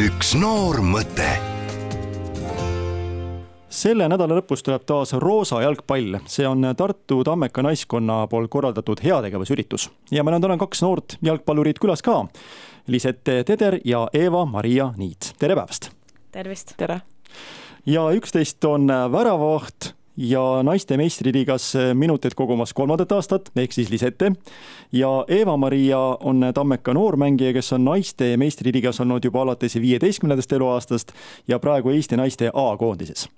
[0.00, 1.26] üks noor mõte
[3.80, 9.90] selle nädala lõpus tuleb taas roosa jalgpall, see on Tartu Tammeka naiskonna poolt korraldatud heategevusüritus
[10.14, 12.16] ja meil on täna kaks noort jalgpallurit külas ka.
[12.88, 15.90] Lisette Teder ja Eva-Maria Niit, tere päevast!
[16.32, 16.74] tervist!
[16.80, 17.02] tere!
[17.84, 24.32] ja üksteist on väravavaht ja naiste meistriliigas minuteid kogumas kolmandat aastat, ehk siis Lisette.
[24.92, 31.12] ja Eva-Maria on Tammeka noormängija, kes on naiste meistriliigas olnud juba alates viieteistkümnendast eluaastast
[31.48, 33.28] ja praegu Eesti naiste A-koondises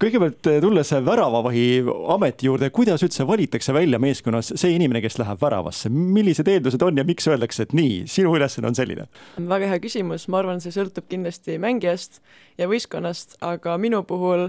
[0.00, 1.66] kõigepealt eh, tulles väravavahi
[2.12, 6.98] ameti juurde, kuidas üldse valitakse välja meeskonnas see inimene, kes läheb väravasse, millised eeldused on
[6.98, 9.06] ja miks öeldakse, et nii, sinu ülesanne on selline?
[9.38, 12.20] väga hea küsimus, ma arvan, see sõltub kindlasti mängijast
[12.58, 14.48] ja võistkonnast, aga minu puhul,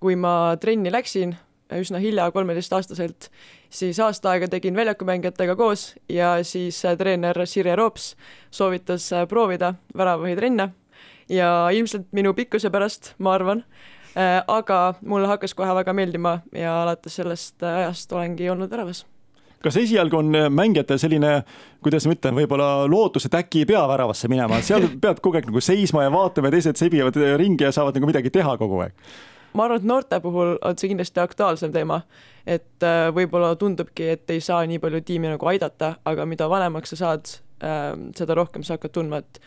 [0.00, 1.36] kui ma trenni läksin
[1.76, 3.28] üsna hilja, kolmeteistaastaselt,
[3.68, 8.14] siis aasta aega tegin väljakumängijatega koos ja siis äh, treener Sirje Roops
[8.50, 10.70] soovitas äh, proovida väravavahitrenne
[11.28, 13.64] ja ilmselt minu pikkuse pärast, ma arvan
[14.18, 19.04] Äh, aga mulle hakkas kohe väga meeldima ja alates sellest ajast olengi olnud väravas
[19.62, 21.32] kas esialgu on mängijatel selline,
[21.82, 25.50] kuidas ma ütlen, võib-olla lootus, et äkki ei pea väravasse minema, seal pead kogu aeg
[25.50, 28.94] nagu seisma ja vaatama ja teised sebivad ringi ja saavad nagu midagi teha kogu aeg?
[29.54, 32.02] Ma arvan, et noorte puhul on see kindlasti aktuaalsem teema,
[32.46, 37.00] et võib-olla tundubki, et ei saa nii palju tiimi nagu aidata, aga mida vanemaks sa
[37.00, 37.32] saad,
[38.16, 39.40] seda rohkem sa hakkad tundma, et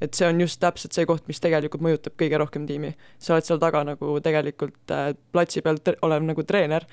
[0.00, 2.92] et see on just täpselt see koht, mis tegelikult mõjutab kõige rohkem tiimi.
[3.18, 6.86] sa oled seal taga nagu tegelikult äh, platsi peal olev nagu treener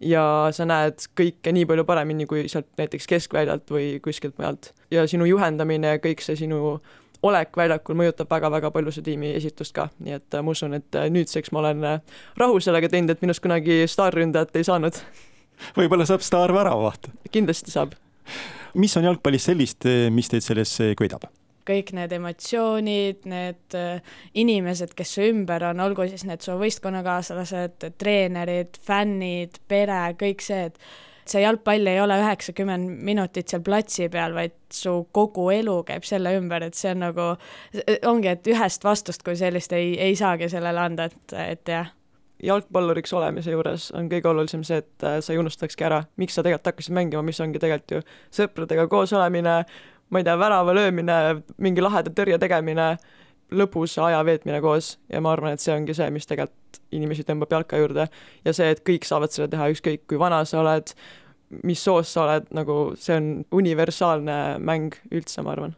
[0.00, 4.72] ja sa näed kõike nii palju paremini kui sealt näiteks keskväljalt või kuskilt mujalt.
[4.90, 6.80] ja sinu juhendamine ja kõik see sinu
[7.22, 10.98] olek väljakul mõjutab väga-väga palju su tiimi esitust ka, nii et äh, ma usun, et
[10.98, 11.88] äh, nüüdseks ma olen
[12.40, 15.02] rahu sellega teinud, et minust kunagi staarründajat ei saanud.
[15.78, 17.10] võib-olla saab staarväravaht?
[17.30, 17.98] kindlasti saab.
[18.74, 21.28] mis on jalgpallis sellist, mis teid selles köidab?
[21.70, 27.86] kõik need emotsioonid, need äh, inimesed, kes su ümber on, olgu siis need su võistkonnakaaslased,
[28.00, 30.80] treenerid, fännid, pere, kõik see, et
[31.30, 36.34] see jalgpall ei ole üheksakümmend minutit seal platsi peal, vaid su kogu elu käib selle
[36.38, 37.30] ümber, et see on nagu,
[38.08, 41.94] ongi, et ühest vastust kui sellist ei, ei saagi sellele anda, et, et jah.
[42.40, 46.44] Jalgpalluriks olemise juures on kõige olulisem see, et äh, sa ei unustakski ära, miks sa
[46.44, 48.04] tegelikult hakkasid mängima, mis ongi tegelikult ju
[48.38, 49.58] sõpradega koos olemine,
[50.10, 51.18] ma ei tea, värava löömine,
[51.60, 52.94] mingi laheda tõrje tegemine,
[53.50, 54.94] lõbus aja veetmine koos.
[55.12, 58.06] Ja ma arvan, et see ongi see, mis tegelikult inimesi tõmbab jalka juurde.
[58.46, 60.94] Ja see, et kõik saavad seda teha, ükskõik kui vana sa oled,
[61.64, 65.76] mis soost sa oled, nagu see on universaalne mäng üldse, ma arvan.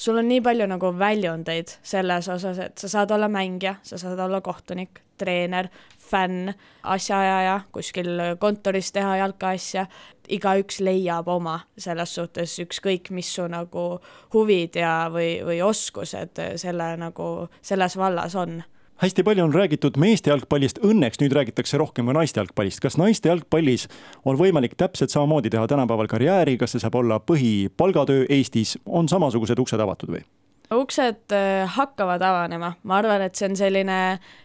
[0.00, 4.18] Sul on nii palju nagu väljundeid selles osas, et sa saad olla mängija, sa saad
[4.24, 5.68] olla kohtunik, treener,
[6.10, 8.08] fänn, asjaajaja, kuskil
[8.40, 9.84] kontoris teha jalkaasja,
[10.32, 13.86] igaüks leiab oma selles suhtes, ükskõik mis su nagu
[14.32, 18.62] huvid ja, või, või oskused selle nagu selles vallas on
[19.00, 22.80] hästi palju on räägitud meeste jalgpallist, õnneks nüüd räägitakse rohkem ka naiste jalgpallist.
[22.84, 23.88] kas naiste jalgpallis
[24.24, 29.58] on võimalik täpselt samamoodi teha tänapäeval karjääri, kas see saab olla põhipalgatöö Eestis, on samasugused
[29.58, 30.24] uksed avatud või?
[30.74, 33.96] uksed äh, hakkavad avanema, ma arvan, et see on selline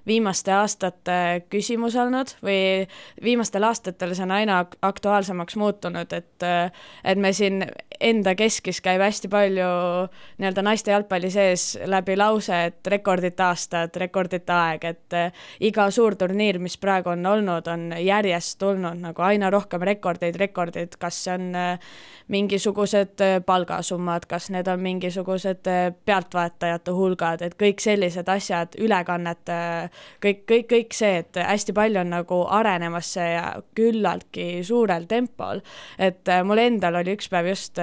[0.08, 1.18] viimaste aastate
[1.54, 2.88] küsimus olnud või
[3.24, 6.72] viimastel aastatel see on aina aktuaalsemaks muutunud, et äh,
[7.04, 7.68] et me siin
[8.00, 9.70] enda keskis käib hästi palju
[10.42, 16.60] nii-öelda naiste jalgpalli sees läbi lause, et rekordite aastad, rekordite aeg, et äh, iga suurturniir,
[16.60, 21.48] mis praegu on olnud, on järjest tulnud nagu aina rohkem rekordeid, rekordeid, kas see on
[22.34, 29.58] mingisugused palgasummad, kas need on mingisugused pea pealtvaatajate hulgad, et kõik sellised asjad, ülekannete,
[30.24, 33.46] kõik, kõik, kõik see, et hästi palju on nagu arenemas see ja
[33.76, 35.62] küllaltki suurel tempol.
[36.00, 37.80] et mul endal oli üks päev just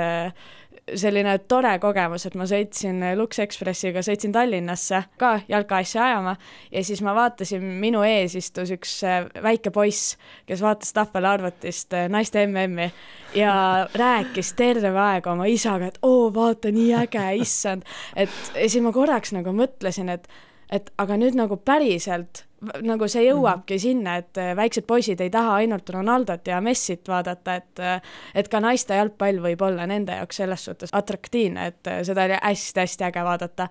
[0.98, 6.34] selline tore kogemus, et ma sõitsin Lux Expressiga, sõitsin Tallinnasse ka jalkaasja ajama
[6.72, 10.16] ja siis ma vaatasin, minu ees istus üks äh, väike poiss,
[10.48, 12.90] kes vaatas tahvelarvutist äh, naiste MM-i
[13.38, 13.54] ja
[14.04, 17.86] rääkis terve aeg oma isaga, et oo, vaata, nii äge, issand.
[18.16, 20.26] et ja siis ma korraks nagu mõtlesin, et,
[20.72, 22.44] et aga nüüd nagu päriselt
[22.82, 23.82] nagu see jõuabki mm -hmm.
[23.82, 28.00] sinna, et äh, väiksed poisid ei taha ainult Ronaldot ja Messit vaadata, et äh,
[28.34, 32.38] et ka naiste jalgpall võib olla nende jaoks selles suhtes atraktiivne, et äh, seda oli
[32.42, 33.68] hästi-hästi äge vaadata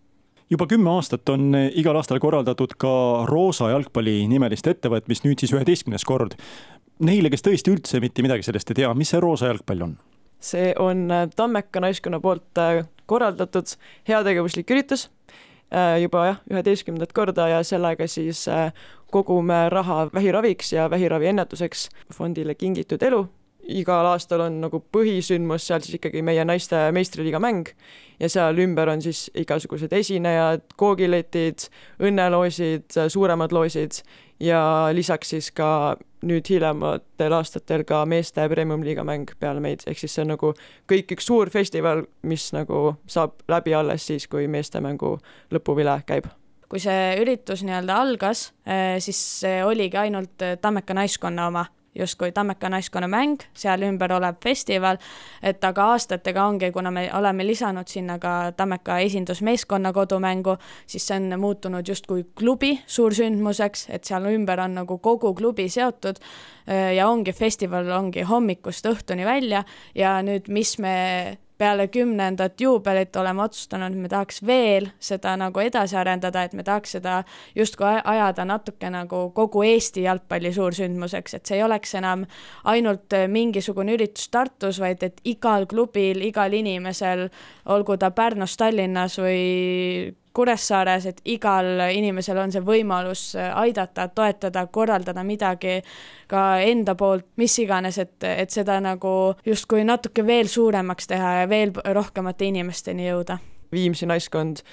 [0.49, 6.05] juba kümme aastat on igal aastal korraldatud ka Roosa jalgpalli nimelist ettevõtmist, nüüd siis üheteistkümnes
[6.05, 6.35] kord.
[6.99, 9.97] Neile, kes tõesti üldse mitte midagi sellest ei tea, mis see Roosa jalgpall on?
[10.41, 12.57] see on Tammeka naiskonna poolt
[13.05, 13.77] korraldatud
[14.07, 15.09] heategevuslik üritus
[16.01, 18.73] juba jah, üheteistkümnendat korda ja sellega siis äh,
[19.11, 23.25] kogume raha vähiraviks ja vähiravi ennetuseks fondile Kingitud elu.
[23.71, 27.69] Igal aastal on nagu põhisündmus seal siis ikkagi meie naiste meistriliiga mäng
[28.19, 31.67] ja seal ümber on siis igasugused esinejad, koogiletid,
[32.01, 34.01] õnneloosid, suuremad loosid
[34.41, 34.63] ja
[34.97, 35.69] lisaks siis ka
[36.27, 40.53] nüüd hiljematel aastatel ka meeste premium-liiga mäng peale meid, ehk siis see on nagu
[40.89, 45.17] kõik üks suur festival, mis nagu saab läbi alles siis, kui meeste mängu
[45.53, 46.29] lõpuvile käib.
[46.71, 51.65] Kui see üritus nii-öelda algas, eh, siis see oligi ainult Tammeka naiskonna oma
[51.95, 54.97] justkui Tammeka naiskonnamäng, seal ümber olev festival,
[55.43, 60.55] et aga aastatega ongi, kuna me oleme lisanud sinna ka Tammeka esindusmeeskonna kodumängu,
[60.87, 66.21] siis see on muutunud justkui klubi suursündmuseks, et seal ümber on nagu kogu klubi seotud
[66.95, 69.63] ja ongi festival, ongi hommikust õhtuni välja
[69.95, 70.95] ja nüüd, mis me
[71.61, 76.65] peale kümnendat juubelit oleme otsustanud, et me tahaks veel seda nagu edasi arendada, et me
[76.65, 77.19] tahaks seda
[77.55, 82.25] justkui ajada natuke nagu kogu Eesti jalgpalli suursündmuseks, et see ei oleks enam
[82.73, 87.27] ainult mingisugune üritus Tartus, vaid et igal klubil, igal inimesel,
[87.69, 94.63] olgu ta Pärnus, Tallinnas või Kuressaares, et igal inimesel on see võimalus äh, aidata, toetada,
[94.71, 95.81] korraldada midagi
[96.31, 101.49] ka enda poolt, mis iganes, et, et seda nagu justkui natuke veel suuremaks teha ja
[101.51, 103.41] veel rohkemate inimesteni jõuda.
[103.71, 104.63] Viimsi naiskond,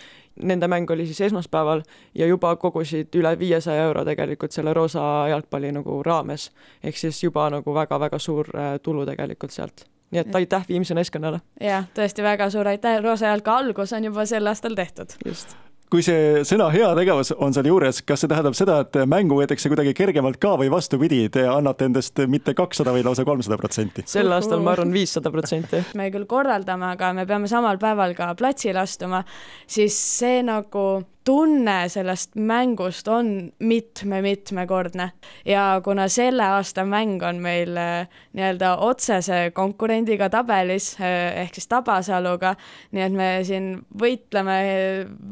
[0.42, 1.82] nende mäng oli siis esmaspäeval
[2.14, 6.50] ja juba kogusid üle viiesaja euro tegelikult selle roosa jalgpalli nagu raames.
[6.82, 11.40] ehk siis juba nagu väga-väga suur äh, tulu tegelikult sealt nii et aitäh Viimsi naiskonnale!
[11.60, 15.16] jah, tõesti väga suur aitäh, Roosa jalka algus on juba sel aastal tehtud.
[15.26, 15.56] just
[15.92, 19.94] kui see sõna heategevus on seal juures, kas see tähendab seda, et mängu võetakse kuidagi
[19.96, 24.04] kergemalt ka või vastupidi, te annate endast mitte kakssada, vaid lausa kolmsada protsenti?
[24.08, 25.82] sel aastal ma arvan viissada protsenti.
[25.98, 29.22] me küll korraldame, aga me peame samal päeval ka platsile astuma,
[29.66, 30.84] siis see nagu
[31.28, 35.10] tunne sellest mängust on mitme-mitmekordne
[35.44, 41.68] ja kuna selle aasta mäng on meil äh, nii-öelda otsese konkurendiga tabelis äh, ehk siis
[41.68, 42.54] Tabasaluga,
[42.96, 43.66] nii et me siin
[44.00, 44.56] võitleme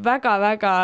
[0.05, 0.75] väga-väga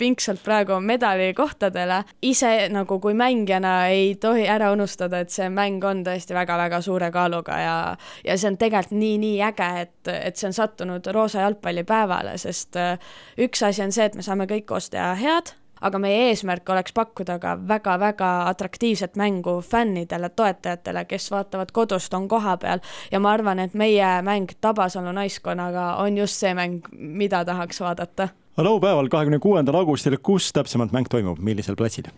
[0.00, 2.00] pingsalt praegu medalikohtadele.
[2.22, 7.10] ise nagu kui mängijana ei tohi ära unustada, et see mäng on tõesti väga-väga suure
[7.12, 7.76] kaaluga ja,
[8.24, 12.96] ja see on tegelikult nii-nii äge, et, et see on sattunud roosa jalgpallipäevale, sest äh,
[13.36, 15.54] üks asi on see, et me saame kõik koos teha head,
[15.84, 22.28] aga meie eesmärk oleks pakkuda ka väga-väga atraktiivset mängu fännidele, toetajatele, kes vaatavad kodust, on
[22.28, 22.80] kohapeal
[23.12, 28.28] ja ma arvan, et meie mäng Tabasalu naiskonnaga on just see mäng, mida tahaks vaadata.
[28.56, 32.08] laupäeval, kahekümne kuuendal augustil, kus täpsemalt mäng toimub, millisel platsil?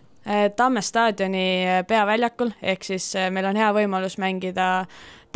[0.55, 4.85] Tamme staadioni peaväljakul, ehk siis eh, meil on hea võimalus mängida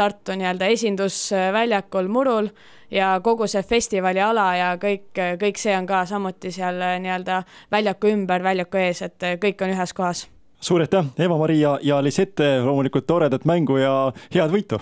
[0.01, 2.47] Tartu nii-öelda esindusväljakul murul
[2.91, 5.11] ja kogu see festivali ala ja kõik,
[5.43, 9.93] kõik see on ka samuti seal nii-öelda väljaku ümber, väljaku ees, et kõik on ühes
[9.93, 10.23] kohas.
[10.61, 13.93] suur aitäh, Eva-Maria ja Lisette, loomulikult toredat mängu ja
[14.33, 14.81] head võitu!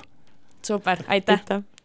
[0.64, 1.79] super, aitäh, aitäh.!